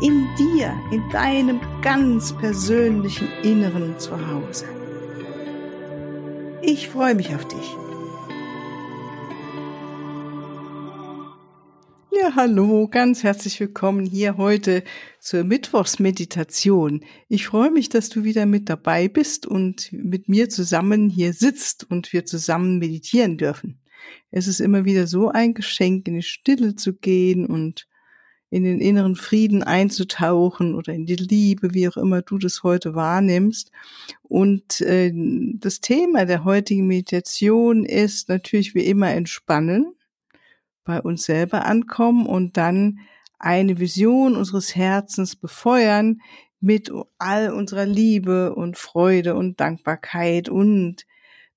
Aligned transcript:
in 0.00 0.26
dir, 0.36 0.74
in 0.90 1.08
deinem 1.10 1.60
ganz 1.82 2.32
persönlichen 2.36 3.28
Inneren 3.42 3.98
zu 3.98 4.12
Hause. 4.26 4.66
Ich 6.62 6.88
freue 6.88 7.14
mich 7.14 7.34
auf 7.34 7.46
dich. 7.46 7.76
Ja, 12.10 12.34
hallo, 12.36 12.88
ganz 12.88 13.22
herzlich 13.22 13.60
willkommen 13.60 14.06
hier 14.06 14.36
heute 14.36 14.82
zur 15.20 15.44
Mittwochsmeditation. 15.44 17.04
Ich 17.28 17.46
freue 17.46 17.70
mich, 17.70 17.88
dass 17.88 18.08
du 18.08 18.24
wieder 18.24 18.46
mit 18.46 18.68
dabei 18.68 19.08
bist 19.08 19.46
und 19.46 19.92
mit 19.92 20.28
mir 20.28 20.48
zusammen 20.48 21.10
hier 21.10 21.32
sitzt 21.32 21.88
und 21.90 22.12
wir 22.12 22.24
zusammen 22.24 22.78
meditieren 22.78 23.36
dürfen. 23.36 23.78
Es 24.30 24.48
ist 24.48 24.60
immer 24.60 24.84
wieder 24.84 25.06
so 25.06 25.28
ein 25.28 25.54
Geschenk, 25.54 26.08
in 26.08 26.14
die 26.14 26.22
Stille 26.22 26.74
zu 26.76 26.94
gehen 26.94 27.46
und 27.46 27.86
in 28.50 28.64
den 28.64 28.80
inneren 28.80 29.16
Frieden 29.16 29.62
einzutauchen 29.62 30.74
oder 30.74 30.92
in 30.92 31.06
die 31.06 31.16
Liebe, 31.16 31.74
wie 31.74 31.88
auch 31.88 31.96
immer 31.96 32.22
du 32.22 32.38
das 32.38 32.62
heute 32.62 32.94
wahrnimmst. 32.94 33.72
Und 34.22 34.80
äh, 34.80 35.12
das 35.54 35.80
Thema 35.80 36.24
der 36.24 36.44
heutigen 36.44 36.86
Meditation 36.86 37.84
ist 37.84 38.28
natürlich 38.28 38.74
wie 38.74 38.84
immer 38.84 39.10
entspannen, 39.10 39.94
bei 40.84 41.00
uns 41.00 41.24
selber 41.24 41.64
ankommen 41.64 42.26
und 42.26 42.56
dann 42.56 43.00
eine 43.38 43.78
Vision 43.78 44.36
unseres 44.36 44.76
Herzens 44.76 45.36
befeuern 45.36 46.20
mit 46.60 46.90
all 47.18 47.50
unserer 47.50 47.86
Liebe 47.86 48.54
und 48.54 48.78
Freude 48.78 49.34
und 49.34 49.60
Dankbarkeit 49.60 50.48
und 50.48 51.04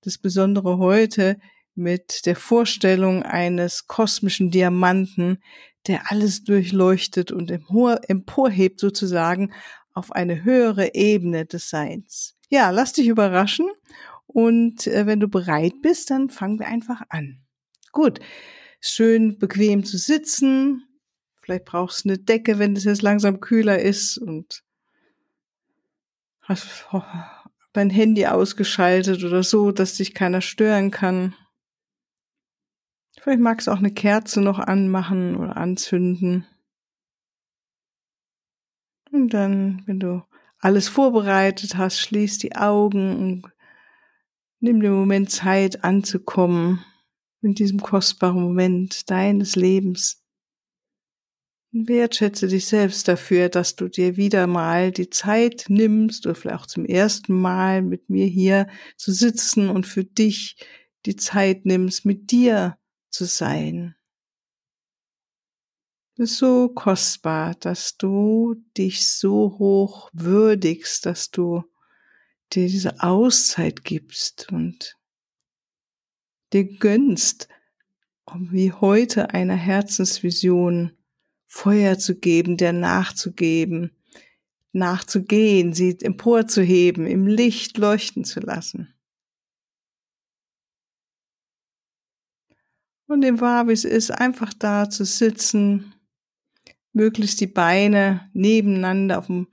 das 0.02 0.18
Besondere 0.18 0.78
heute 0.78 1.38
mit 1.74 2.26
der 2.26 2.36
Vorstellung 2.36 3.22
eines 3.22 3.86
kosmischen 3.86 4.50
Diamanten, 4.50 5.38
der 5.86 6.10
alles 6.10 6.44
durchleuchtet 6.44 7.32
und 7.32 7.50
emporhebt 7.50 8.80
sozusagen 8.80 9.52
auf 9.94 10.12
eine 10.12 10.44
höhere 10.44 10.94
Ebene 10.94 11.46
des 11.46 11.70
Seins. 11.70 12.36
Ja, 12.50 12.70
lass 12.70 12.92
dich 12.92 13.08
überraschen 13.08 13.68
und 14.26 14.86
äh, 14.86 15.06
wenn 15.06 15.20
du 15.20 15.28
bereit 15.28 15.74
bist, 15.82 16.10
dann 16.10 16.30
fangen 16.30 16.58
wir 16.58 16.66
einfach 16.66 17.02
an. 17.08 17.40
Gut, 17.92 18.20
schön 18.80 19.38
bequem 19.38 19.84
zu 19.84 19.98
sitzen. 19.98 20.84
Vielleicht 21.42 21.64
brauchst 21.64 22.04
du 22.04 22.10
eine 22.10 22.18
Decke, 22.18 22.58
wenn 22.58 22.76
es 22.76 22.84
jetzt 22.84 23.02
langsam 23.02 23.40
kühler 23.40 23.78
ist 23.78 24.18
und 24.18 24.62
hast 26.42 26.86
dein 27.72 27.90
Handy 27.90 28.26
ausgeschaltet 28.26 29.24
oder 29.24 29.42
so, 29.42 29.72
dass 29.72 29.94
dich 29.94 30.14
keiner 30.14 30.40
stören 30.40 30.90
kann. 30.90 31.34
Vielleicht 33.20 33.40
magst 33.40 33.66
du 33.66 33.72
auch 33.72 33.78
eine 33.78 33.92
Kerze 33.92 34.40
noch 34.40 34.58
anmachen 34.58 35.36
oder 35.36 35.56
anzünden. 35.56 36.46
Und 39.10 39.34
dann, 39.34 39.82
wenn 39.86 39.98
du 39.98 40.22
alles 40.60 40.88
vorbereitet 40.88 41.76
hast, 41.76 41.98
schließ 41.98 42.38
die 42.38 42.54
Augen 42.56 43.16
und 43.16 43.52
nimm 44.60 44.80
den 44.80 44.92
Moment 44.92 45.30
Zeit 45.30 45.84
anzukommen 45.84 46.84
in 47.42 47.54
diesem 47.54 47.80
kostbaren 47.80 48.42
Moment 48.42 49.10
deines 49.10 49.56
Lebens. 49.56 50.24
Und 51.72 51.88
wertschätze 51.88 52.48
dich 52.48 52.66
selbst 52.66 53.08
dafür, 53.08 53.48
dass 53.48 53.76
du 53.76 53.88
dir 53.88 54.16
wieder 54.16 54.46
mal 54.46 54.90
die 54.90 55.10
Zeit 55.10 55.66
nimmst 55.68 56.26
oder 56.26 56.34
vielleicht 56.34 56.60
auch 56.60 56.66
zum 56.66 56.84
ersten 56.86 57.38
Mal 57.38 57.82
mit 57.82 58.08
mir 58.08 58.26
hier 58.26 58.68
zu 58.96 59.12
sitzen 59.12 59.68
und 59.68 59.86
für 59.86 60.04
dich 60.04 60.56
die 61.04 61.16
Zeit 61.16 61.66
nimmst, 61.66 62.04
mit 62.04 62.30
dir 62.30 62.78
zu 63.10 63.24
sein. 63.24 63.94
Es 66.14 66.32
ist 66.32 66.38
so 66.38 66.68
kostbar, 66.68 67.54
dass 67.54 67.96
du 67.96 68.56
dich 68.76 69.06
so 69.06 69.56
hoch 69.58 70.10
würdigst, 70.12 71.06
dass 71.06 71.30
du 71.30 71.62
dir 72.52 72.66
diese 72.66 73.02
Auszeit 73.02 73.84
gibst 73.84 74.50
und 74.50 74.96
dir 76.52 76.64
gönnst, 76.64 77.48
um 78.24 78.52
wie 78.52 78.72
heute 78.72 79.30
einer 79.30 79.56
Herzensvision 79.56 80.92
Feuer 81.46 81.98
zu 81.98 82.18
geben, 82.18 82.56
der 82.56 82.72
nachzugeben, 82.72 83.92
nachzugehen, 84.72 85.72
sie 85.72 85.98
emporzuheben, 86.00 87.06
im 87.06 87.26
Licht 87.26 87.78
leuchten 87.78 88.24
zu 88.24 88.40
lassen. 88.40 88.94
Und 93.08 93.22
dem 93.22 93.40
war, 93.40 93.66
wie 93.68 93.72
es 93.72 93.84
ist, 93.84 94.10
einfach 94.10 94.52
da 94.52 94.90
zu 94.90 95.04
sitzen, 95.04 95.94
möglichst 96.92 97.40
die 97.40 97.46
Beine 97.46 98.28
nebeneinander 98.34 99.18
auf 99.18 99.26
dem, 99.26 99.48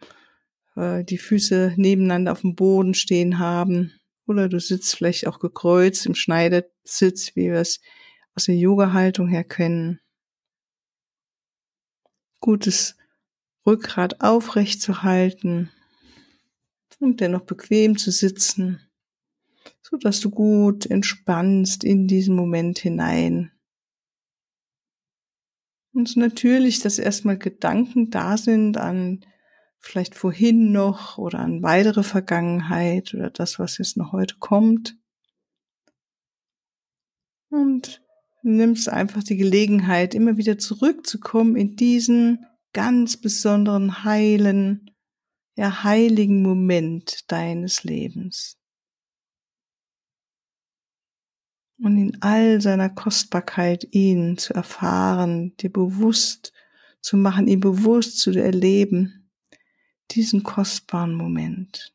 äh, 0.76 1.06
die 1.06 1.18
Füße 1.18 1.74
nebeneinander 1.78 2.34
auf 2.34 2.42
dem 2.42 2.56
Boden 2.56 2.94
stehen 2.94 3.40
haben. 3.40 3.94
Oder 4.28 4.50
du 4.50 4.60
sitzt 4.60 4.96
vielleicht 4.96 5.26
auch 5.26 5.40
gekreuzt 5.40 6.06
im 6.06 6.16
Schneidersitz, 6.16 7.36
wie 7.36 7.46
wir 7.46 7.62
es 7.62 7.80
aus 8.36 8.46
der 8.46 8.56
Yoga-Haltung 8.56 9.30
her 9.30 9.46
kennen. 9.46 10.02
Gutes 12.42 12.98
Rückgrat 13.66 14.20
aufrecht 14.20 14.82
zu 14.82 15.02
halten 15.02 15.72
und 17.00 17.22
dennoch 17.22 17.42
bequem 17.42 17.98
zu 17.98 18.12
sitzen 18.12 18.82
so 19.88 19.98
dass 19.98 20.20
du 20.20 20.32
gut 20.32 20.88
entspannst 20.88 21.84
in 21.84 22.08
diesen 22.08 22.36
Moment 22.36 22.80
hinein. 22.80 23.52
Und 25.94 26.18
natürlich, 26.18 26.80
dass 26.80 26.98
erstmal 26.98 27.38
Gedanken 27.38 28.10
da 28.10 28.36
sind 28.36 28.78
an 28.78 29.24
vielleicht 29.78 30.16
vorhin 30.16 30.72
noch 30.72 31.20
oder 31.20 31.38
an 31.38 31.62
weitere 31.62 32.02
Vergangenheit 32.02 33.14
oder 33.14 33.30
das, 33.30 33.60
was 33.60 33.78
jetzt 33.78 33.96
noch 33.96 34.12
heute 34.12 34.38
kommt. 34.40 34.98
Und 37.50 38.04
nimmst 38.42 38.90
einfach 38.90 39.22
die 39.22 39.38
Gelegenheit, 39.38 40.16
immer 40.16 40.36
wieder 40.36 40.58
zurückzukommen 40.58 41.56
in 41.56 41.76
diesen 41.76 42.44
ganz 42.74 43.18
besonderen 43.18 44.04
heilen, 44.04 44.90
ja 45.56 45.84
heiligen 45.84 46.42
Moment 46.42 47.32
deines 47.32 47.84
Lebens. 47.84 48.58
Und 51.86 51.98
in 51.98 52.20
all 52.24 52.62
seiner 52.62 52.90
Kostbarkeit 52.90 53.88
ihn 53.92 54.40
zu 54.40 54.56
erfahren, 54.56 55.56
dir 55.58 55.72
bewusst 55.72 56.52
zu 57.00 57.16
machen, 57.16 57.48
ihn 57.48 57.60
bewusst 57.60 58.18
zu 58.18 58.32
erleben, 58.32 59.30
diesen 60.10 60.42
kostbaren 60.42 61.14
Moment. 61.14 61.94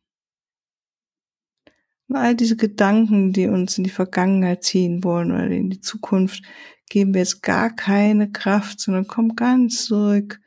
Und 2.07 2.15
all 2.15 2.37
diese 2.37 2.57
Gedanken, 2.57 3.33
die 3.33 3.49
uns 3.49 3.79
in 3.79 3.85
die 3.85 3.91
Vergangenheit 3.91 4.63
ziehen 4.63 5.03
wollen 5.03 5.33
oder 5.33 5.49
in 5.49 5.71
die 5.71 5.81
Zukunft, 5.81 6.45
geben 6.89 7.13
wir 7.13 7.23
jetzt 7.23 7.43
gar 7.43 7.75
keine 7.75 8.31
Kraft, 8.31 8.79
sondern 8.79 9.09
kommen 9.09 9.35
ganz 9.35 9.87
zurück 9.87 10.41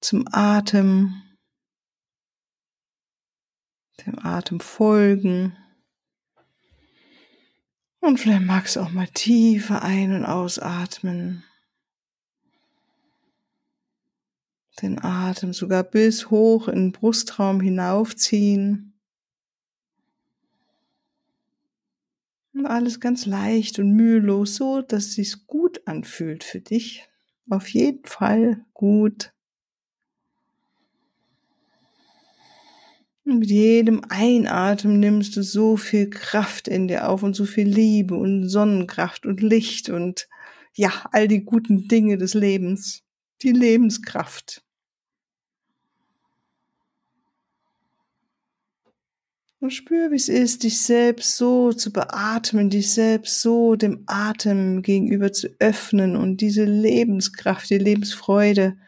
zum 0.00 0.24
Atem, 0.32 1.14
dem 4.04 4.18
Atem 4.18 4.58
folgen 4.58 5.56
und 8.00 8.18
vielleicht 8.18 8.42
magst 8.42 8.76
du 8.76 8.80
auch 8.80 8.90
mal 8.90 9.08
tiefer 9.08 9.82
ein- 9.82 10.14
und 10.14 10.24
ausatmen. 10.24 11.44
Den 14.82 15.02
Atem 15.02 15.52
sogar 15.52 15.84
bis 15.84 16.30
hoch 16.30 16.68
in 16.68 16.86
den 16.86 16.92
Brustraum 16.92 17.60
hinaufziehen. 17.60 18.94
Und 22.54 22.66
alles 22.66 22.98
ganz 22.98 23.26
leicht 23.26 23.78
und 23.78 23.92
mühelos, 23.92 24.56
so 24.56 24.80
dass 24.82 25.06
es 25.06 25.14
sich 25.14 25.46
gut 25.46 25.86
anfühlt 25.86 26.42
für 26.42 26.60
dich. 26.60 27.08
Auf 27.48 27.68
jeden 27.68 28.04
Fall 28.06 28.64
gut. 28.72 29.32
Mit 33.24 33.50
jedem 33.50 34.02
Einatmen 34.08 35.00
nimmst 35.00 35.36
du 35.36 35.42
so 35.42 35.76
viel 35.76 36.10
Kraft 36.10 36.68
in 36.68 36.88
dir 36.88 37.08
auf 37.08 37.22
und 37.22 37.34
so 37.34 37.44
viel 37.44 37.68
Liebe 37.68 38.14
und 38.14 38.48
Sonnenkraft 38.48 39.26
und 39.26 39.40
Licht 39.42 39.90
und 39.90 40.28
ja, 40.74 40.90
all 41.12 41.28
die 41.28 41.44
guten 41.44 41.88
Dinge 41.88 42.16
des 42.16 42.34
Lebens, 42.34 43.02
die 43.42 43.52
Lebenskraft. 43.52 44.62
Und 49.60 49.74
spür, 49.74 50.10
wie 50.10 50.16
es 50.16 50.30
ist, 50.30 50.62
dich 50.62 50.80
selbst 50.80 51.36
so 51.36 51.74
zu 51.74 51.92
beatmen, 51.92 52.70
dich 52.70 52.92
selbst 52.92 53.42
so 53.42 53.76
dem 53.76 54.04
Atem 54.06 54.80
gegenüber 54.80 55.32
zu 55.32 55.48
öffnen 55.58 56.16
und 56.16 56.38
diese 56.38 56.64
Lebenskraft, 56.64 57.68
die 57.68 57.76
Lebensfreude 57.76 58.78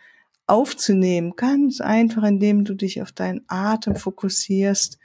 aufzunehmen. 0.53 1.33
Ganz 1.35 1.81
einfach, 1.81 2.23
indem 2.25 2.65
du 2.65 2.75
dich 2.75 3.01
auf 3.01 3.11
deinen 3.11 3.43
Atem 3.49 3.97
fokussierst 3.97 4.99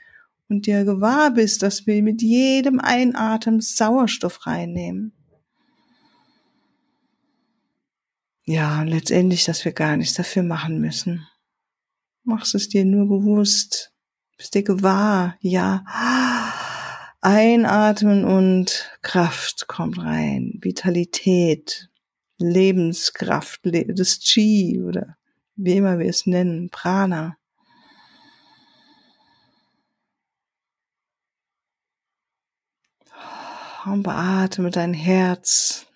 und 0.48 0.66
dir 0.66 0.84
gewahr 0.84 1.30
bist, 1.30 1.62
dass 1.62 1.86
wir 1.86 2.02
mit 2.02 2.20
jedem 2.20 2.80
Einatmen 2.80 3.60
Sauerstoff 3.60 4.46
reinnehmen. 4.46 5.12
Ja, 8.44 8.80
und 8.80 8.88
letztendlich, 8.88 9.44
dass 9.46 9.64
wir 9.64 9.72
gar 9.72 9.96
nichts 9.96 10.14
dafür 10.14 10.42
machen 10.42 10.80
müssen. 10.80 11.26
Machst 12.24 12.54
es 12.54 12.68
dir 12.68 12.84
nur 12.84 13.08
bewusst, 13.08 13.92
bist 14.36 14.54
dir 14.54 14.62
gewahr, 14.62 15.36
ja. 15.40 15.84
Einatmen 17.20 18.24
und 18.24 18.90
Kraft 19.02 19.66
kommt 19.66 19.98
rein, 19.98 20.58
Vitalität, 20.62 21.90
Lebenskraft, 22.38 23.60
das 23.64 24.20
Chi 24.20 24.80
oder 24.80 25.17
wie 25.58 25.76
immer 25.76 25.98
wir 25.98 26.08
es 26.08 26.24
nennen, 26.24 26.70
Prana. 26.70 27.36
Und 33.84 34.02
beatme 34.02 34.70
dein 34.70 34.94
Herz, 34.94 35.86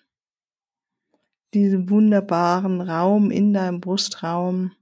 diesen 1.53 1.89
wunderbaren 1.89 2.81
Raum 2.81 3.31
in 3.31 3.53
deinem 3.53 3.79
Brustraum. 3.79 4.73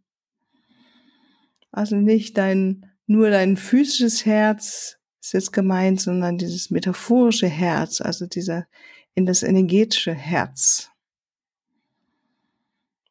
Also 1.71 1.97
nicht 1.97 2.37
dein, 2.37 2.89
nur 3.05 3.29
dein 3.29 3.57
physisches 3.57 4.25
Herz 4.25 4.97
ist 5.21 5.33
jetzt 5.33 5.51
gemeint, 5.51 6.01
sondern 6.01 6.37
dieses 6.37 6.71
metaphorische 6.71 7.47
Herz, 7.47 8.01
also 8.01 8.25
dieser, 8.25 8.65
in 9.13 9.25
das 9.25 9.43
energetische 9.43 10.13
Herz. 10.13 10.89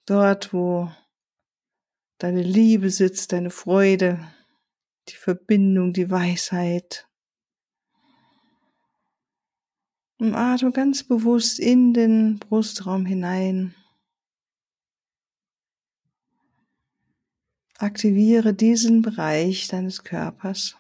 Dort, 0.07 0.53
wo 0.53 0.91
deine 2.21 2.43
Liebe 2.43 2.91
sitzt, 2.91 3.33
deine 3.33 3.51
Freude, 3.51 4.21
die 5.09 5.17
Verbindung, 5.17 5.93
die 5.93 6.11
Weisheit, 6.11 7.09
und 10.19 10.35
atme 10.35 10.71
ganz 10.71 11.03
bewusst 11.03 11.59
in 11.59 11.95
den 11.95 12.39
Brustraum 12.39 13.07
hinein. 13.07 13.75
Aktiviere 17.79 18.53
diesen 18.53 19.01
Bereich 19.01 19.69
deines 19.69 20.05
Körpers. 20.05 20.77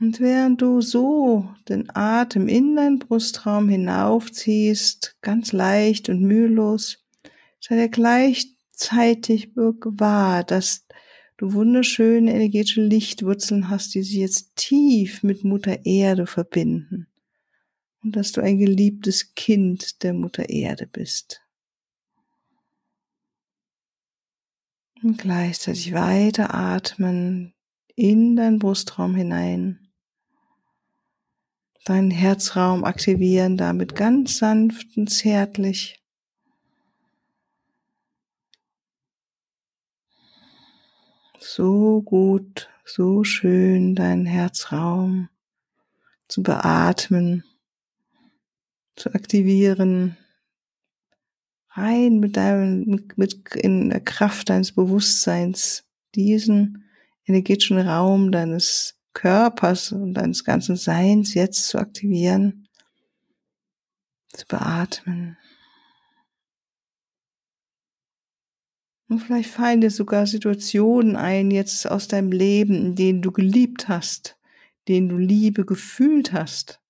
Und 0.00 0.20
während 0.20 0.62
du 0.62 0.80
so 0.80 1.54
den 1.68 1.94
Atem 1.94 2.48
in 2.48 2.76
deinen 2.76 2.98
Brustraum 2.98 3.68
hinaufziehst, 3.68 5.18
ganz 5.20 5.52
leicht 5.52 6.08
und 6.08 6.22
mühelos, 6.22 7.04
sei 7.60 7.76
dir 7.76 7.88
gleichzeitig 7.88 9.54
gewahr, 9.54 10.44
dass 10.44 10.86
du 11.36 11.52
wunderschöne 11.52 12.32
energetische 12.34 12.82
Lichtwurzeln 12.82 13.70
hast, 13.70 13.94
die 13.94 14.02
sich 14.02 14.16
jetzt 14.16 14.56
tief 14.56 15.22
mit 15.22 15.44
Mutter 15.44 15.86
Erde 15.86 16.26
verbinden. 16.26 17.06
Und 18.02 18.16
dass 18.16 18.32
du 18.32 18.40
ein 18.40 18.58
geliebtes 18.58 19.34
Kind 19.34 20.02
der 20.02 20.14
Mutter 20.14 20.48
Erde 20.48 20.86
bist. 20.86 21.42
Und 25.02 25.18
gleichzeitig 25.18 25.92
weiter 25.92 26.54
atmen 26.54 27.54
in 27.94 28.36
deinen 28.36 28.58
Brustraum 28.58 29.14
hinein. 29.14 29.88
Deinen 31.84 32.10
Herzraum 32.10 32.84
aktivieren, 32.84 33.56
damit 33.56 33.94
ganz 33.94 34.38
sanft 34.38 34.96
und 34.96 35.08
zärtlich. 35.08 35.97
So 41.40 42.02
gut, 42.02 42.68
so 42.84 43.24
schön 43.24 43.94
deinen 43.94 44.26
Herzraum 44.26 45.28
zu 46.28 46.42
beatmen, 46.42 47.44
zu 48.96 49.14
aktivieren, 49.14 50.16
rein 51.70 52.18
mit 52.18 52.36
deinem, 52.36 53.08
mit 53.16 53.54
in 53.54 53.90
der 53.90 54.00
Kraft 54.00 54.50
deines 54.50 54.72
Bewusstseins 54.72 55.84
diesen 56.14 56.84
energetischen 57.26 57.78
Raum 57.78 58.32
deines 58.32 58.96
Körpers 59.12 59.92
und 59.92 60.14
deines 60.14 60.44
ganzen 60.44 60.76
Seins 60.76 61.34
jetzt 61.34 61.68
zu 61.68 61.78
aktivieren, 61.78 62.68
zu 64.32 64.46
beatmen. 64.46 65.36
Und 69.08 69.20
vielleicht 69.20 69.50
fallen 69.50 69.80
dir 69.80 69.90
sogar 69.90 70.26
Situationen 70.26 71.16
ein, 71.16 71.50
jetzt 71.50 71.90
aus 71.90 72.08
deinem 72.08 72.30
Leben, 72.30 72.74
in 72.74 72.94
denen 72.94 73.22
du 73.22 73.32
geliebt 73.32 73.88
hast, 73.88 74.38
denen 74.86 75.08
du 75.08 75.16
Liebe 75.16 75.64
gefühlt 75.64 76.32
hast. 76.32 76.82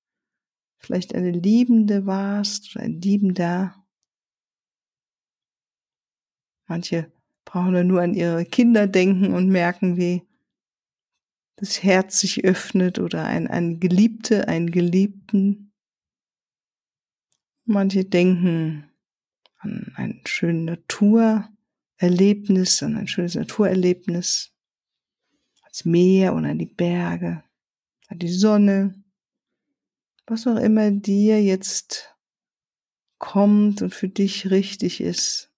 Vielleicht 0.79 1.15
eine 1.15 1.31
Liebende 1.31 2.06
warst 2.06 2.75
oder 2.75 2.85
ein 2.85 3.00
Liebender. 3.00 3.75
Manche 6.67 7.11
brauchen 7.44 7.87
nur 7.87 8.03
an 8.03 8.15
ihre 8.15 8.44
Kinder 8.44 8.87
denken 8.87 9.32
und 9.32 9.49
merken, 9.49 9.97
wie 9.97 10.23
das 11.56 11.82
Herz 11.82 12.20
sich 12.20 12.44
öffnet 12.44 12.99
oder 12.99 13.25
ein, 13.25 13.47
ein 13.49 13.81
Geliebte, 13.81 14.49
einen 14.49 14.70
Geliebten. 14.70 15.73
Manche 17.65 18.05
denken 18.05 18.91
an 19.59 19.93
eine 19.97 20.20
schöne 20.25 20.62
Natur, 20.62 21.49
Erlebnis, 21.99 22.83
an 22.83 22.97
ein 22.97 23.09
schönes 23.09 23.35
Naturerlebnis, 23.35 24.53
als 25.62 25.85
Meer 25.85 26.33
und 26.33 26.47
an 26.47 26.59
die 26.59 26.67
Berge, 26.67 27.43
an 28.06 28.19
die 28.19 28.33
Sonne, 28.33 29.03
was 30.27 30.47
auch 30.47 30.56
immer 30.56 30.91
dir 30.91 31.43
jetzt 31.43 32.15
kommt 33.19 33.83
und 33.83 33.95
für 33.95 34.09
dich 34.09 34.50
richtig 34.50 35.00
ist. 35.00 35.53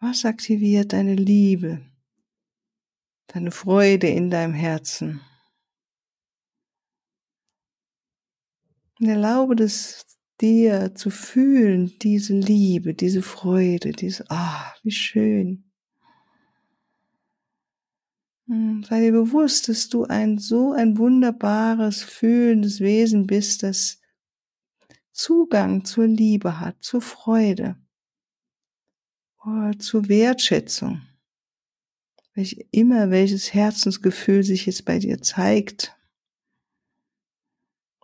Was 0.00 0.24
aktiviert 0.24 0.94
deine 0.94 1.14
Liebe, 1.14 1.82
deine 3.26 3.50
Freude 3.50 4.08
in 4.08 4.30
deinem 4.30 4.54
Herzen? 4.54 5.20
Und 8.98 9.08
erlaube 9.08 9.56
das 9.56 10.06
dir 10.40 10.94
zu 10.94 11.10
fühlen, 11.10 11.98
diese 12.00 12.34
Liebe, 12.34 12.94
diese 12.94 13.22
Freude, 13.22 13.92
diese, 13.92 14.24
ah, 14.30 14.72
wie 14.82 14.90
schön. 14.90 15.64
Hm, 18.46 18.82
sei 18.82 19.00
dir 19.00 19.12
bewusst, 19.12 19.68
dass 19.68 19.88
du 19.88 20.04
ein 20.04 20.38
so 20.38 20.72
ein 20.72 20.98
wunderbares, 20.98 22.02
fühlendes 22.02 22.80
Wesen 22.80 23.26
bist, 23.26 23.62
das 23.62 24.00
Zugang 25.12 25.84
zur 25.84 26.06
Liebe 26.06 26.60
hat, 26.60 26.82
zur 26.82 27.00
Freude, 27.00 27.76
oder 29.44 29.78
zur 29.78 30.08
Wertschätzung. 30.08 31.02
Welch 32.34 32.66
immer 32.70 33.10
welches 33.10 33.52
Herzensgefühl 33.54 34.42
sich 34.42 34.66
jetzt 34.66 34.84
bei 34.84 34.98
dir 34.98 35.20
zeigt, 35.20 35.96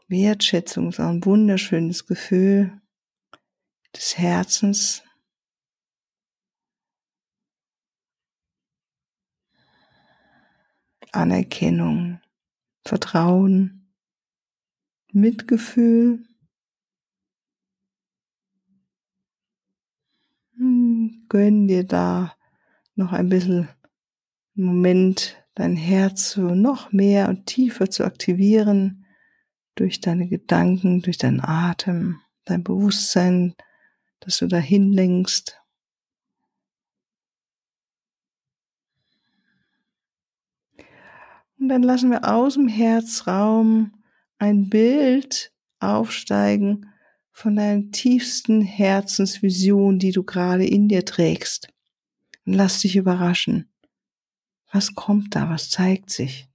Wertschätzung 0.08 0.90
ist 0.90 1.00
auch 1.00 1.08
ein 1.08 1.25
wunderschönes 1.25 2.06
Gefühl 2.06 2.80
des 3.94 4.16
Herzens. 4.18 5.02
Anerkennung, 11.10 12.20
Vertrauen, 12.84 13.90
Mitgefühl. 15.12 16.25
Hm, 20.56 21.25
gönn 21.28 21.66
dir 21.66 21.84
da 21.84 22.36
noch 22.94 23.12
ein 23.12 23.30
bisschen 23.30 23.68
einen 24.56 24.66
Moment 24.66 25.42
dein 25.54 25.75
Herz 25.75 26.32
so 26.32 26.54
noch 26.54 26.92
mehr 26.92 27.28
und 27.28 27.46
tiefer 27.46 27.90
zu 27.90 28.04
aktivieren 28.04 29.05
durch 29.76 30.00
deine 30.00 30.28
Gedanken, 30.28 31.02
durch 31.02 31.18
deinen 31.18 31.40
Atem, 31.40 32.21
dein 32.45 32.64
Bewusstsein, 32.64 33.54
dass 34.21 34.38
du 34.38 34.49
dahin 34.49 34.92
lenkst. 34.92 35.61
Und 41.59 41.68
dann 41.68 41.83
lassen 41.83 42.11
wir 42.11 42.30
aus 42.30 42.54
dem 42.54 42.68
Herzraum 42.68 43.92
ein 44.38 44.68
Bild 44.68 45.52
aufsteigen 45.78 46.92
von 47.33 47.56
deiner 47.56 47.90
tiefsten 47.90 48.62
Herzensvision, 48.62 49.99
die 49.99 50.12
du 50.12 50.23
gerade 50.23 50.66
in 50.66 50.88
dir 50.88 51.04
trägst. 51.04 51.68
Und 52.47 52.54
lass 52.54 52.80
dich 52.80 52.97
überraschen. 52.97 53.71
Was 54.73 54.95
kommt 54.95 55.35
da? 55.35 55.50
Was 55.50 55.71
zeigt 55.71 56.11
sich? 56.11 56.49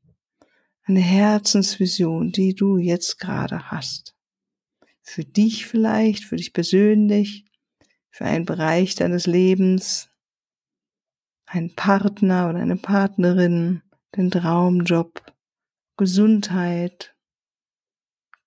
Eine 0.92 1.00
Herzensvision, 1.00 2.34
die 2.34 2.54
du 2.54 2.78
jetzt 2.78 3.18
gerade 3.18 3.72
hast. 3.72 4.14
Für 5.02 5.24
dich 5.24 5.66
vielleicht, 5.66 6.26
für 6.26 6.36
dich 6.36 6.52
persönlich, 6.52 7.46
für 8.10 8.26
einen 8.26 8.44
Bereich 8.44 8.96
deines 8.96 9.26
Lebens, 9.26 10.10
einen 11.46 11.74
Partner 11.76 12.50
oder 12.50 12.60
eine 12.60 12.76
Partnerin, 12.76 13.84
den 14.18 14.32
Traumjob, 14.32 15.34
Gesundheit, 15.96 17.16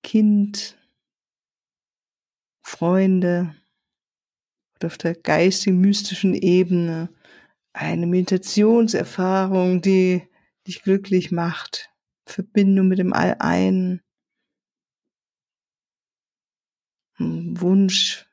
Kind, 0.02 0.76
Freunde 2.60 3.56
auf 4.84 4.98
der 4.98 5.14
geistigen, 5.14 5.80
mystischen 5.80 6.34
Ebene 6.34 7.08
eine 7.72 8.06
Meditationserfahrung, 8.06 9.80
die 9.80 10.28
dich 10.66 10.82
glücklich 10.82 11.32
macht, 11.32 11.88
Verbindung 12.26 12.88
mit 12.88 12.98
dem 12.98 13.12
All-Einen, 13.12 14.00
Wunsch, 17.18 18.26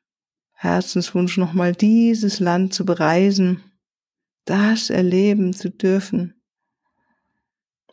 Herzenswunsch, 0.53 1.37
nochmal 1.37 1.73
dieses 1.73 2.39
Land 2.39 2.73
zu 2.73 2.85
bereisen, 2.85 3.63
das 4.45 4.89
erleben 4.89 5.53
zu 5.53 5.69
dürfen. 5.69 6.41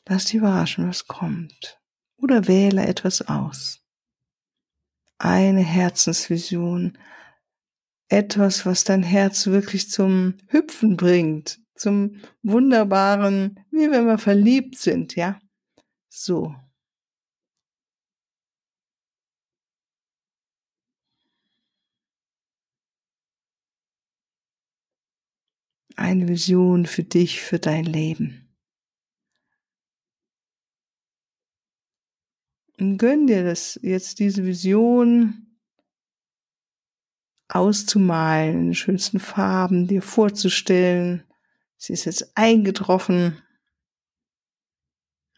Lass 0.07 0.26
dich 0.26 0.37
überraschen, 0.37 0.88
was 0.88 1.07
kommt. 1.07 1.78
Oder 2.17 2.49
wähle 2.49 2.87
etwas 2.87 3.23
aus. 3.28 3.85
Eine 5.19 5.61
Herzensvision. 5.61 6.97
Etwas, 8.09 8.64
was 8.64 8.85
dein 8.85 9.02
Herz 9.02 9.47
wirklich 9.47 9.90
zum 9.90 10.35
Hüpfen 10.47 10.97
bringt. 10.97 11.61
Zum 11.75 12.21
wunderbaren, 12.43 13.61
wie 13.71 13.90
wenn 13.90 14.07
wir 14.07 14.19
verliebt 14.19 14.78
sind, 14.78 15.14
ja? 15.14 15.38
So. 16.09 16.55
Eine 25.97 26.29
Vision 26.29 26.87
für 26.87 27.03
dich, 27.03 27.41
für 27.41 27.59
dein 27.59 27.85
Leben. 27.85 28.49
Und 32.79 32.99
gönn 32.99 33.27
dir 33.27 33.43
das 33.43 33.79
jetzt, 33.83 34.21
diese 34.21 34.45
Vision 34.45 35.49
auszumalen, 37.49 38.69
in 38.69 38.75
schönsten 38.75 39.19
Farben 39.19 39.88
dir 39.88 40.03
vorzustellen. 40.03 41.25
Sie 41.77 41.93
ist 41.93 42.05
jetzt 42.05 42.37
eingetroffen. 42.37 43.43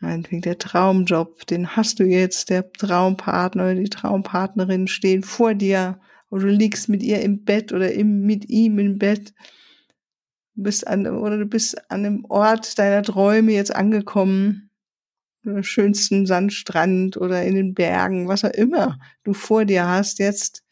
Meinetwegen 0.01 0.41
der 0.41 0.59
Traumjob, 0.59 1.47
den 1.47 1.77
hast 1.77 2.01
du 2.01 2.05
jetzt, 2.05 2.49
der 2.49 2.73
Traumpartner 2.73 3.65
oder 3.65 3.75
die 3.75 3.91
Traumpartnerin 3.91 4.89
stehen 4.89 5.23
vor 5.23 5.55
dir 5.55 6.01
oder 6.31 6.45
du 6.45 6.49
liegst 6.49 6.89
mit 6.89 7.03
ihr 7.03 7.21
im 7.21 7.45
Bett 7.45 7.73
oder 7.73 7.93
im, 7.93 8.23
mit 8.23 8.49
ihm 8.49 8.79
im 8.79 8.99
Bett. 8.99 9.35
Du 10.55 10.63
bist 10.63 10.87
an, 10.87 11.07
oder 11.07 11.39
du 11.39 11.47
bist 11.47 11.91
an 11.91 12.07
einem 12.07 12.25
Ort 12.25 12.79
deiner 12.79 13.03
Träume 13.03 13.53
jetzt 13.53 13.75
angekommen 13.75 14.71
schönsten 15.63 16.27
Sandstrand 16.27 17.17
oder 17.17 17.43
in 17.45 17.55
den 17.55 17.75
Bergen, 17.75 18.29
was 18.29 18.45
auch 18.45 18.51
immer 18.51 18.99
du 19.25 19.33
vor 19.33 19.65
dir 19.65 19.87
hast, 19.87 20.19
jetzt 20.19 20.65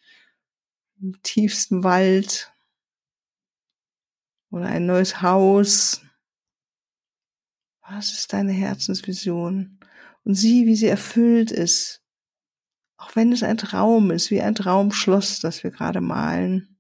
im 1.01 1.21
tiefsten 1.23 1.85
Wald 1.85 2.53
oder 4.51 4.67
ein 4.67 4.87
neues 4.87 5.23
Haus. 5.23 6.03
Was 7.91 8.13
ist 8.13 8.35
deine 8.35 8.53
Herzensvision? 8.53 9.79
Und 10.25 10.35
sieh, 10.35 10.67
wie 10.67 10.77
sie 10.77 10.89
erfüllt 10.89 11.51
ist. 11.51 12.03
Auch 12.99 13.17
wenn 13.17 13.33
es 13.33 13.43
ein 13.43 13.57
Traum 13.57 14.11
ist, 14.11 14.31
wie 14.31 14.43
ein 14.43 14.55
Traumschloss, 14.55 15.41
das 15.41 15.65
wir 15.65 15.71
gerade 15.71 16.03
malen. 16.03 16.79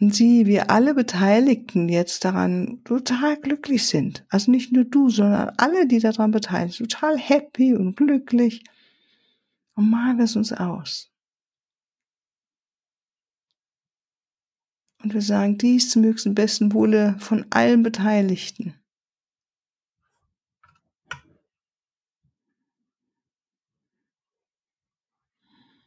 Und 0.00 0.14
sie, 0.14 0.46
wir 0.46 0.70
alle 0.70 0.94
Beteiligten 0.94 1.88
jetzt 1.88 2.24
daran 2.24 2.82
total 2.84 3.36
glücklich 3.36 3.86
sind. 3.86 4.24
Also 4.30 4.50
nicht 4.50 4.72
nur 4.72 4.84
du, 4.84 5.10
sondern 5.10 5.50
alle, 5.58 5.86
die 5.86 6.00
daran 6.00 6.32
beteiligt 6.32 6.78
sind, 6.78 6.90
total 6.90 7.18
happy 7.18 7.74
und 7.74 7.96
glücklich. 7.96 8.64
Und 9.78 9.90
malen 9.90 10.18
es 10.18 10.34
uns 10.34 10.52
aus. 10.52 11.08
Und 15.00 15.14
wir 15.14 15.22
sagen 15.22 15.56
dies 15.56 15.88
zum 15.90 16.02
höchsten 16.02 16.34
besten 16.34 16.72
Wohle 16.72 17.14
von 17.20 17.46
allen 17.50 17.84
Beteiligten. 17.84 18.74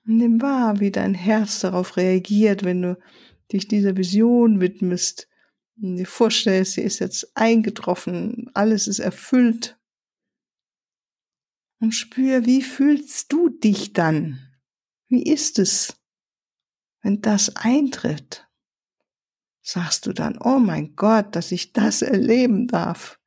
Nimm 0.05 0.41
wahr, 0.41 0.79
wie 0.79 0.91
dein 0.91 1.13
Herz 1.13 1.59
darauf 1.59 1.97
reagiert, 1.97 2.63
wenn 2.63 2.81
du 2.81 2.99
dich 3.51 3.67
dieser 3.67 3.97
Vision 3.97 4.61
widmest, 4.61 5.27
und 5.81 5.97
dir 5.97 6.07
vorstellst, 6.07 6.75
sie 6.75 6.81
ist 6.81 6.99
jetzt 6.99 7.35
eingetroffen, 7.35 8.49
alles 8.53 8.87
ist 8.87 8.99
erfüllt. 8.99 9.80
Und 11.81 11.93
spür, 11.93 12.45
wie 12.45 12.61
fühlst 12.61 13.33
du 13.33 13.49
dich 13.49 13.91
dann? 13.91 14.39
Wie 15.07 15.23
ist 15.23 15.57
es, 15.57 15.99
wenn 17.01 17.21
das 17.21 17.55
eintritt? 17.55 18.47
Sagst 19.63 20.05
du 20.05 20.13
dann, 20.13 20.37
oh 20.37 20.59
mein 20.59 20.95
Gott, 20.95 21.35
dass 21.35 21.51
ich 21.51 21.73
das 21.73 22.03
erleben 22.03 22.67
darf. 22.67 23.19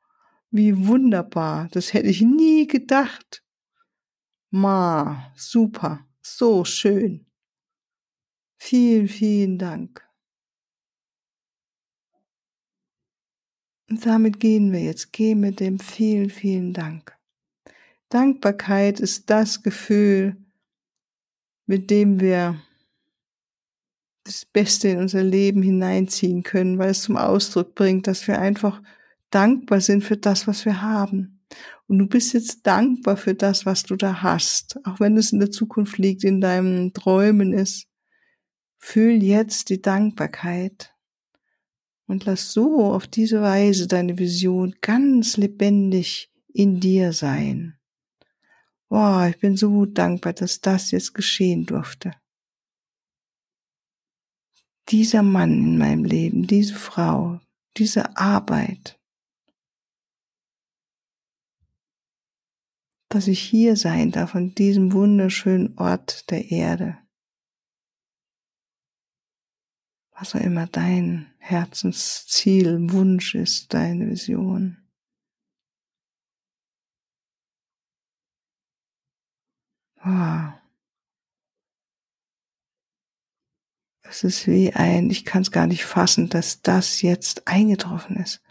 Wie 0.51 0.87
wunderbar, 0.87 1.67
das 1.73 1.93
hätte 1.93 2.07
ich 2.07 2.23
nie 2.23 2.69
gedacht. 2.69 3.45
Ma, 4.51 5.33
super, 5.35 6.07
so 6.23 6.65
schön. 6.65 7.27
Vielen, 8.57 9.09
vielen 9.09 9.59
Dank. 9.59 10.09
Und 13.91 14.07
damit 14.07 14.39
gehen 14.39 14.71
wir 14.71 14.81
jetzt. 14.81 15.13
Geh 15.13 15.35
mit 15.35 15.59
dem 15.59 15.81
vielen, 15.81 16.31
vielen 16.31 16.73
Dank. 16.73 17.19
Dankbarkeit 18.15 19.01
ist 19.01 19.29
das 19.29 19.65
Gefühl, 19.65 20.37
mit 21.67 21.91
dem 21.91 22.21
wir 22.21 22.61
das 24.23 24.45
Beste 24.45 24.87
in 24.87 24.99
unser 24.99 25.25
Leben 25.25 25.63
hineinziehen 25.63 26.45
können, 26.45 26.79
weil 26.79 26.91
es 26.91 27.03
zum 27.03 27.17
Ausdruck 27.17 27.75
bringt, 27.75 28.07
dass 28.07 28.29
wir 28.29 28.39
einfach 28.39 28.81
dankbar 29.31 29.81
sind 29.81 30.05
für 30.05 30.17
das, 30.17 30.47
was 30.47 30.65
wir 30.65 30.81
haben. 30.81 31.45
Und 31.89 31.99
du 31.99 32.07
bist 32.07 32.35
jetzt 32.35 32.65
dankbar 32.69 33.17
für 33.17 33.35
das, 33.35 33.67
was 33.67 33.83
du 33.83 33.97
da 33.97 34.23
hast, 34.23 34.79
auch 34.87 35.01
wenn 35.01 35.17
es 35.17 35.33
in 35.33 35.41
der 35.41 35.51
Zukunft 35.51 35.99
liegt, 35.99 36.23
in 36.23 36.41
deinen 36.41 36.93
Träumen 36.93 37.53
ist. 37.53 37.89
Fühl 38.79 39.25
jetzt 39.25 39.71
die 39.71 39.83
Dankbarkeit 39.83 40.95
und 42.07 42.27
lass 42.27 42.53
so 42.53 42.93
auf 42.93 43.09
diese 43.09 43.43
Weise 43.43 43.89
deine 43.89 44.21
Vision 44.21 44.77
ganz 44.81 45.37
lebendig 45.37 46.31
in 46.53 46.79
dir 46.79 47.13
sein. 47.13 47.77
Boah, 48.95 49.27
ich 49.29 49.41
bin 49.41 49.57
so 49.57 49.87
dankbar, 49.87 50.35
dass 50.35 50.61
das 50.61 50.93
jetzt 50.93 51.15
geschehen 51.15 51.67
durfte. 51.67 52.13
Dieser 54.89 55.25
Mann 55.25 55.51
in 55.51 55.79
meinem 55.79 56.05
Leben, 56.05 56.47
diese 56.47 56.77
Frau, 56.77 57.41
diese 57.77 58.17
Arbeit, 58.17 58.97
dass 63.09 63.27
ich 63.27 63.41
hier 63.41 63.75
sein 63.75 64.13
darf 64.13 64.37
an 64.37 64.55
diesem 64.55 64.93
wunderschönen 64.93 65.77
Ort 65.77 66.31
der 66.31 66.53
Erde. 66.53 66.97
was 70.17 70.37
auch 70.37 70.41
immer 70.41 70.69
dein 70.69 71.27
Herzensziel, 71.39 72.93
Wunsch 72.93 73.35
ist, 73.35 73.75
deine 73.75 74.09
Vision. 74.09 74.84
Es 84.03 84.23
ist 84.23 84.47
wie 84.47 84.73
ein, 84.73 85.11
ich 85.11 85.25
kann 85.25 85.43
es 85.43 85.51
gar 85.51 85.67
nicht 85.67 85.85
fassen, 85.85 86.29
dass 86.29 86.61
das 86.63 87.03
jetzt 87.03 87.49
eingetroffen 87.49 88.17
ist. 88.17 88.43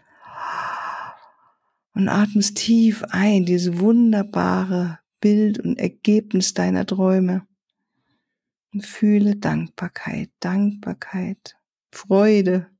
Und 1.94 2.08
atmest 2.08 2.56
tief 2.56 3.04
ein, 3.10 3.44
diese 3.44 3.78
wunderbare 3.78 4.98
Bild 5.20 5.60
und 5.60 5.78
Ergebnis 5.78 6.52
deiner 6.54 6.84
Träume 6.84 7.46
und 8.72 8.84
fühle 8.84 9.36
Dankbarkeit, 9.36 10.30
Dankbarkeit, 10.40 11.56
Freude. 11.92 12.73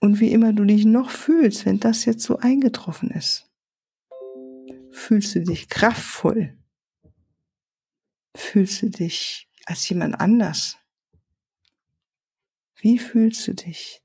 Und 0.00 0.20
wie 0.20 0.32
immer 0.32 0.52
du 0.52 0.64
dich 0.64 0.84
noch 0.84 1.10
fühlst, 1.10 1.66
wenn 1.66 1.80
das 1.80 2.04
jetzt 2.04 2.22
so 2.22 2.38
eingetroffen 2.38 3.10
ist. 3.10 3.50
Fühlst 4.90 5.34
du 5.34 5.40
dich 5.40 5.68
kraftvoll? 5.68 6.56
Fühlst 8.36 8.82
du 8.82 8.90
dich 8.90 9.48
als 9.64 9.88
jemand 9.88 10.20
anders? 10.20 10.78
Wie 12.76 12.98
fühlst 12.98 13.46
du 13.48 13.54
dich? 13.54 14.02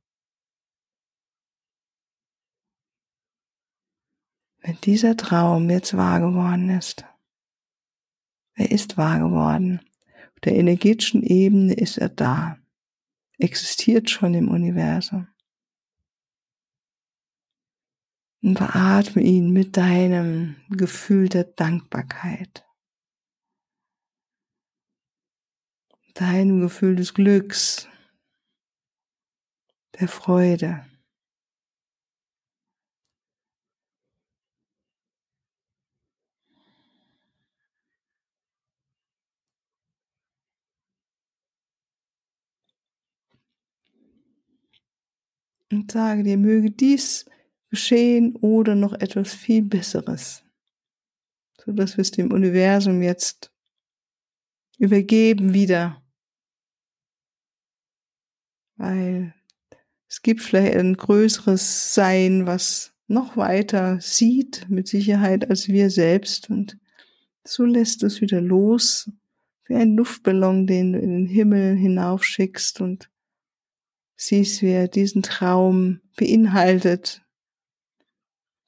Wenn 4.62 4.80
dieser 4.82 5.18
Traum 5.18 5.70
jetzt 5.70 5.96
wahr 5.96 6.22
geworden 6.22 6.70
ist, 6.70 7.06
er 8.56 8.72
ist 8.72 8.98
wahr 8.98 9.20
geworden. 9.20 9.82
Auf 10.34 10.40
der 10.42 10.56
energetischen 10.56 11.22
Ebene 11.22 11.74
ist 11.74 11.98
er 11.98 12.10
da, 12.10 12.58
existiert 13.38 14.10
schon 14.10 14.34
im 14.34 14.48
Universum. 14.50 15.28
Und 18.44 18.56
beatme 18.56 19.22
ihn 19.22 19.54
mit 19.54 19.78
deinem 19.78 20.58
Gefühl 20.70 21.30
der 21.30 21.46
Dankbarkeit, 21.46 22.68
deinem 26.14 26.60
Gefühl 26.60 26.98
des 26.98 27.14
Glücks, 27.14 27.88
der 29.98 30.10
Freude. 30.10 30.86
Und 45.72 45.94
sage 45.94 46.24
dir, 46.24 46.38
möge 46.38 46.72
dies 46.72 47.26
geschehen 47.74 48.36
oder 48.36 48.76
noch 48.76 48.94
etwas 48.94 49.34
viel 49.34 49.64
Besseres, 49.64 50.44
so 51.60 51.72
dass 51.72 51.98
wir 51.98 52.04
es 52.04 52.12
dem 52.12 52.32
Universum 52.32 53.02
jetzt 53.02 53.52
übergeben 54.78 55.56
wieder, 55.56 56.04
weil 58.76 59.34
es 60.08 60.22
gibt 60.22 60.42
vielleicht 60.42 60.76
ein 60.76 60.96
größeres 60.96 61.96
Sein, 61.96 62.46
was 62.46 62.94
noch 63.08 63.38
weiter 63.38 64.00
sieht, 64.02 64.70
mit 64.70 64.88
Sicherheit, 64.88 65.50
als 65.50 65.68
wir 65.68 65.90
selbst. 65.90 66.52
Und 66.52 66.78
so 67.44 67.66
lässt 67.66 68.04
es 68.04 68.22
wieder 68.22 68.40
los, 68.40 69.10
wie 69.66 69.74
ein 69.74 69.96
Luftballon, 69.96 70.68
den 70.68 70.94
du 70.94 71.00
in 71.00 71.10
den 71.10 71.26
Himmel 71.26 71.76
hinaufschickst 71.76 72.82
und 72.82 73.10
siehst, 74.16 74.62
wie 74.62 74.70
er 74.70 74.88
diesen 74.88 75.24
Traum 75.24 76.02
beinhaltet, 76.16 77.23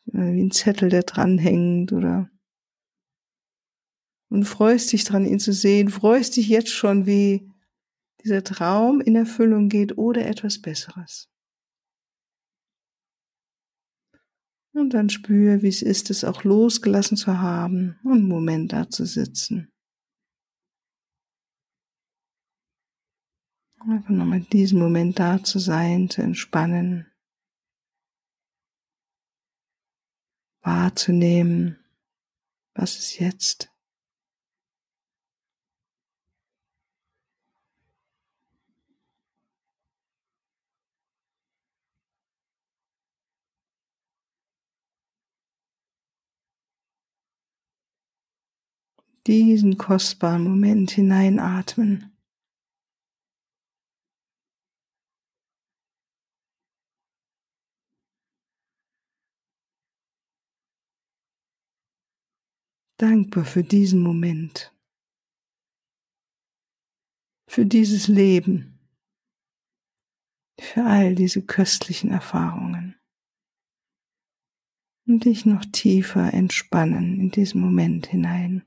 wie 0.05 0.41
ein 0.41 0.51
Zettel, 0.51 0.89
der 0.89 1.03
dranhängt 1.03 1.91
oder 1.91 2.29
und 4.29 4.43
freust 4.43 4.91
dich 4.91 5.03
dran, 5.03 5.25
ihn 5.25 5.39
zu 5.39 5.53
sehen, 5.53 5.89
freust 5.89 6.35
dich 6.35 6.49
jetzt 6.49 6.71
schon, 6.71 7.05
wie 7.05 7.49
dieser 8.23 8.43
Traum 8.43 8.99
in 8.99 9.15
Erfüllung 9.15 9.69
geht 9.69 9.97
oder 9.97 10.25
etwas 10.25 10.61
Besseres. 10.61 11.29
Und 14.73 14.93
dann 14.93 15.09
spüre, 15.09 15.61
wie 15.61 15.69
es 15.69 15.81
ist, 15.81 16.09
es 16.09 16.25
auch 16.25 16.43
losgelassen 16.43 17.15
zu 17.15 17.39
haben 17.39 17.97
und 18.03 18.17
einen 18.17 18.27
Moment 18.27 18.73
da 18.73 18.89
zu 18.89 19.05
sitzen. 19.05 19.71
Einfach 23.79 24.09
nochmal 24.09 24.41
diesen 24.41 24.79
Moment 24.79 25.19
da 25.19 25.41
zu 25.43 25.59
sein, 25.59 26.09
zu 26.09 26.23
entspannen, 26.23 27.05
wahrzunehmen, 30.65 31.77
was 32.73 32.97
ist 32.97 33.19
jetzt. 33.19 33.69
diesen 49.27 49.77
kostbaren 49.77 50.43
Moment 50.43 50.91
hineinatmen. 50.91 52.14
Dankbar 62.97 63.43
für 63.43 63.63
diesen 63.63 64.01
Moment, 64.01 64.73
für 67.45 67.65
dieses 67.65 68.07
Leben, 68.07 68.79
für 70.59 70.85
all 70.85 71.13
diese 71.13 71.41
köstlichen 71.41 72.11
Erfahrungen. 72.11 72.95
Und 75.07 75.25
dich 75.25 75.45
noch 75.45 75.65
tiefer 75.65 76.33
entspannen 76.33 77.19
in 77.19 77.31
diesen 77.31 77.61
Moment 77.61 78.07
hinein. 78.07 78.65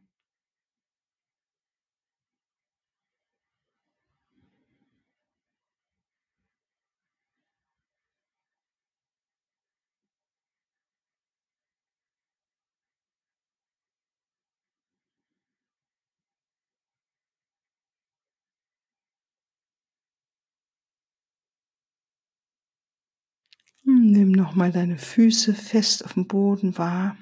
Nimm 24.10 24.30
nochmal 24.30 24.72
deine 24.72 24.96
Füße 24.96 25.52
fest 25.52 26.02
auf 26.02 26.14
dem 26.14 26.26
Boden 26.26 26.78
wahr. 26.78 27.18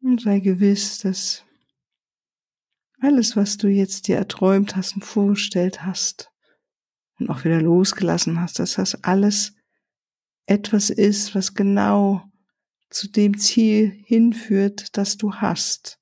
Und 0.00 0.20
sei 0.20 0.38
gewiss, 0.38 1.00
dass 1.00 1.44
alles, 3.00 3.34
was 3.34 3.56
du 3.56 3.66
jetzt 3.66 4.06
dir 4.06 4.18
erträumt 4.18 4.76
hast 4.76 4.94
und 4.94 5.04
vorgestellt 5.04 5.82
hast 5.82 6.30
und 7.18 7.28
auch 7.28 7.44
wieder 7.44 7.60
losgelassen 7.60 8.40
hast, 8.40 8.60
dass 8.60 8.74
das 8.74 9.02
alles 9.02 9.56
etwas 10.46 10.90
ist, 10.90 11.34
was 11.34 11.54
genau 11.54 12.22
zu 12.88 13.08
dem 13.08 13.36
Ziel 13.36 13.90
hinführt, 14.04 14.96
das 14.96 15.16
du 15.16 15.34
hast 15.34 15.99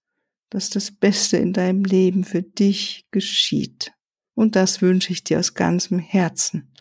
dass 0.50 0.70
das 0.70 0.90
Beste 0.90 1.36
in 1.36 1.52
deinem 1.52 1.84
Leben 1.84 2.24
für 2.24 2.42
dich 2.42 3.06
geschieht. 3.10 3.92
Und 4.34 4.56
das 4.56 4.80
wünsche 4.82 5.12
ich 5.12 5.24
dir 5.24 5.38
aus 5.38 5.54
ganzem 5.54 5.98
Herzen. 5.98 6.72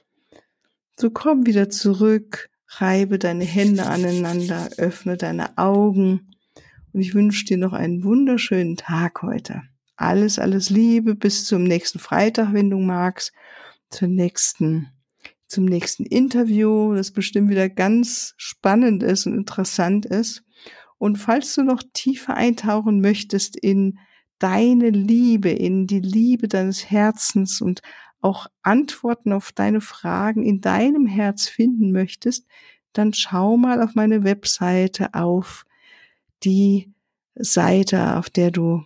So 1.00 1.10
komm 1.10 1.46
wieder 1.46 1.70
zurück, 1.70 2.50
reibe 2.68 3.20
deine 3.20 3.46
Hände 3.46 3.86
aneinander, 3.86 4.70
öffne 4.78 5.18
deine 5.18 5.58
Augen 5.58 6.32
und 6.94 7.02
ich 7.02 7.14
wünsche 7.14 7.46
dir 7.46 7.58
noch 7.58 7.74
einen 7.74 8.04
wunderschönen 8.04 8.78
Tag 8.78 9.22
heute. 9.22 9.64
Alles, 9.96 10.40
alles 10.40 10.70
Liebe 10.70 11.16
bis 11.16 11.46
zum 11.46 11.64
nächsten 11.64 12.00
Freitag, 12.00 12.54
wenn 12.54 12.70
du 12.70 12.80
magst, 12.80 13.32
zur 13.90 14.08
nächsten, 14.08 14.88
zum 15.48 15.66
nächsten 15.66 16.06
Interview, 16.06 16.94
das 16.94 17.12
bestimmt 17.12 17.50
wieder 17.50 17.70
ganz 17.70 18.34
spannend 18.38 19.04
ist 19.04 19.26
und 19.26 19.36
interessant 19.36 20.06
ist. 20.06 20.44
Und 20.98 21.18
falls 21.18 21.54
du 21.56 21.64
noch 21.64 21.84
tiefer 21.94 22.36
eintauchen 22.36 23.02
möchtest 23.02 23.56
in 23.56 24.00
deine 24.40 24.90
Liebe, 24.90 25.50
in 25.50 25.88
die 25.88 26.00
Liebe 26.00 26.48
deines 26.48 26.90
Herzens 26.90 27.62
und 27.62 27.82
auch 28.22 28.48
Antworten 28.64 29.32
auf 29.32 29.52
deine 29.52 29.82
Fragen 29.82 30.44
in 30.44 30.62
deinem 30.62 31.06
Herz 31.06 31.48
finden 31.48 31.92
möchtest, 31.92 32.48
dann 32.94 33.14
schau 33.14 33.58
mal 33.58 33.82
auf 33.82 33.96
meine 33.96 34.24
Webseite 34.24 35.14
auf 35.14 35.66
die 36.44 36.94
Seite, 37.36 38.18
auf 38.18 38.30
der 38.30 38.52
du 38.52 38.86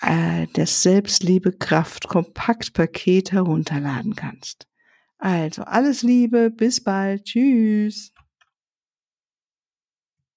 äh, 0.00 0.46
das 0.52 0.82
Selbstliebe 0.82 1.52
Kraft 1.52 2.08
Kompaktpaket 2.08 3.32
herunterladen 3.32 4.14
kannst. 4.14 4.66
Also 5.18 5.62
alles 5.62 6.02
Liebe, 6.02 6.50
bis 6.50 6.82
bald, 6.82 7.24
tschüss. 7.24 8.12